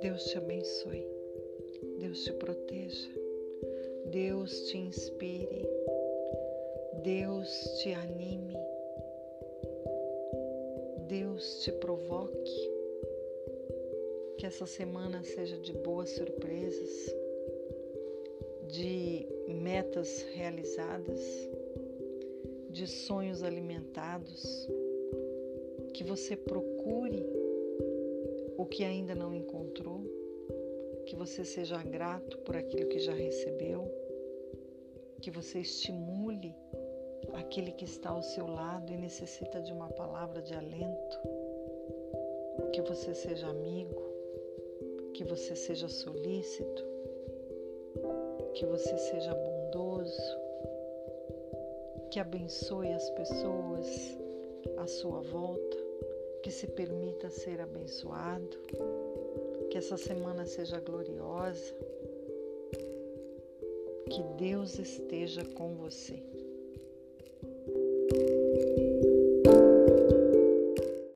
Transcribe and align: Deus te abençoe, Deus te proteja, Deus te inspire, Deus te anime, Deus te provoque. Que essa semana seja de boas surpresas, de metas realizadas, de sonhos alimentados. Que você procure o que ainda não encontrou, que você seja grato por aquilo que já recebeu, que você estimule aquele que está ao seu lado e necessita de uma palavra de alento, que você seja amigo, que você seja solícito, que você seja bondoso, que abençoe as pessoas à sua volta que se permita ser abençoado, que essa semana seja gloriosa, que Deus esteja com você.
Deus 0.00 0.26
te 0.26 0.38
abençoe, 0.38 1.04
Deus 1.98 2.22
te 2.22 2.32
proteja, 2.32 3.10
Deus 4.06 4.68
te 4.68 4.78
inspire, 4.78 5.68
Deus 7.02 7.48
te 7.82 7.94
anime, 7.94 8.56
Deus 11.08 11.64
te 11.64 11.72
provoque. 11.72 12.70
Que 14.36 14.46
essa 14.46 14.66
semana 14.66 15.24
seja 15.24 15.56
de 15.58 15.72
boas 15.72 16.10
surpresas, 16.10 17.12
de 18.68 19.26
metas 19.48 20.22
realizadas, 20.34 21.20
de 22.70 22.86
sonhos 22.86 23.42
alimentados. 23.42 24.68
Que 25.92 26.04
você 26.04 26.36
procure 26.36 27.47
o 28.58 28.66
que 28.66 28.82
ainda 28.82 29.14
não 29.14 29.32
encontrou, 29.32 30.02
que 31.06 31.14
você 31.14 31.44
seja 31.44 31.80
grato 31.80 32.36
por 32.38 32.56
aquilo 32.56 32.88
que 32.88 32.98
já 32.98 33.12
recebeu, 33.12 33.88
que 35.22 35.30
você 35.30 35.60
estimule 35.60 36.52
aquele 37.34 37.70
que 37.70 37.84
está 37.84 38.10
ao 38.10 38.22
seu 38.22 38.48
lado 38.48 38.92
e 38.92 38.96
necessita 38.96 39.62
de 39.62 39.72
uma 39.72 39.88
palavra 39.90 40.42
de 40.42 40.54
alento, 40.54 41.18
que 42.72 42.82
você 42.82 43.14
seja 43.14 43.46
amigo, 43.46 44.02
que 45.14 45.22
você 45.22 45.54
seja 45.54 45.88
solícito, 45.88 46.84
que 48.54 48.66
você 48.66 48.98
seja 48.98 49.32
bondoso, 49.34 50.36
que 52.10 52.18
abençoe 52.18 52.92
as 52.92 53.08
pessoas 53.10 54.18
à 54.78 54.86
sua 54.88 55.20
volta 55.20 55.87
que 56.42 56.50
se 56.50 56.66
permita 56.66 57.30
ser 57.30 57.60
abençoado, 57.60 58.58
que 59.70 59.78
essa 59.78 59.96
semana 59.96 60.46
seja 60.46 60.80
gloriosa, 60.80 61.74
que 64.10 64.22
Deus 64.36 64.78
esteja 64.78 65.44
com 65.44 65.74
você. 65.74 66.22